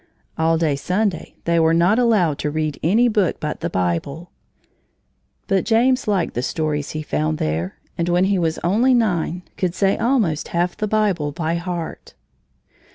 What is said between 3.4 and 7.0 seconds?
the Bible. But James liked the stories